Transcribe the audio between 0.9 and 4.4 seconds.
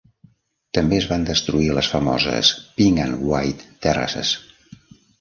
es van destruir les famoses Pink and White Terraces.